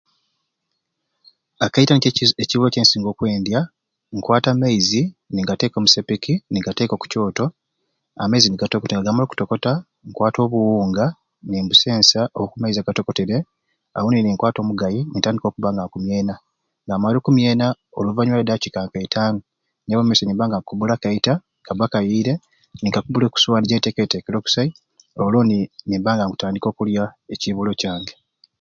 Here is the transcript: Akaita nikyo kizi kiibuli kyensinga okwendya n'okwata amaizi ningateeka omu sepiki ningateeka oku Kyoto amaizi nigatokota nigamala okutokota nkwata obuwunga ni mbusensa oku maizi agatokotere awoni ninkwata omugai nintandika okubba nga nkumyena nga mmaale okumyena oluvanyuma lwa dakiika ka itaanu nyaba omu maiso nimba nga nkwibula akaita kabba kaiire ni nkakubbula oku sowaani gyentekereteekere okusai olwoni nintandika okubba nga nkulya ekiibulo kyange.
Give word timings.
Akaita 1.65 1.93
nikyo 1.93 2.11
kizi 2.17 2.33
kiibuli 2.49 2.73
kyensinga 2.73 3.09
okwendya 3.11 3.59
n'okwata 4.13 4.47
amaizi 4.51 5.01
ningateeka 5.33 5.75
omu 5.79 5.89
sepiki 5.93 6.33
ningateeka 6.51 6.93
oku 6.95 7.07
Kyoto 7.11 7.45
amaizi 8.21 8.47
nigatokota 8.49 8.93
nigamala 8.95 9.25
okutokota 9.27 9.71
nkwata 10.07 10.39
obuwunga 10.45 11.05
ni 11.47 11.57
mbusensa 11.65 12.19
oku 12.41 12.53
maizi 12.61 12.79
agatokotere 12.81 13.37
awoni 13.97 14.17
ninkwata 14.23 14.57
omugai 14.61 14.99
nintandika 15.11 15.45
okubba 15.47 15.69
nga 15.71 15.83
nkumyena 15.87 16.35
nga 16.83 16.93
mmaale 16.95 17.17
okumyena 17.19 17.65
oluvanyuma 17.97 18.37
lwa 18.37 18.47
dakiika 18.49 18.91
ka 18.91 18.99
itaanu 19.07 19.39
nyaba 19.85 19.99
omu 20.01 20.09
maiso 20.09 20.23
nimba 20.25 20.45
nga 20.47 20.57
nkwibula 20.59 20.93
akaita 20.95 21.33
kabba 21.65 21.85
kaiire 21.93 22.33
ni 22.81 22.87
nkakubbula 22.89 23.25
oku 23.27 23.37
sowaani 23.41 23.67
gyentekereteekere 23.69 24.35
okusai 24.39 24.69
olwoni 25.23 25.57
nintandika 25.87 26.25
okubba 26.31 26.49
nga 26.57 26.71
nkulya 26.73 27.03
ekiibulo 27.33 27.71
kyange. 27.81 28.13